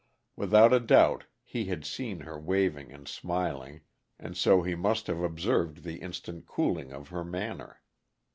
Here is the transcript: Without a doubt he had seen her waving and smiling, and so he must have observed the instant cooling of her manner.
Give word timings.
Without 0.35 0.73
a 0.73 0.79
doubt 0.79 1.25
he 1.43 1.65
had 1.65 1.85
seen 1.85 2.21
her 2.21 2.39
waving 2.39 2.91
and 2.91 3.07
smiling, 3.07 3.81
and 4.17 4.35
so 4.35 4.63
he 4.63 4.73
must 4.73 5.05
have 5.05 5.21
observed 5.21 5.83
the 5.83 5.97
instant 6.01 6.47
cooling 6.47 6.91
of 6.91 7.09
her 7.09 7.23
manner. 7.23 7.83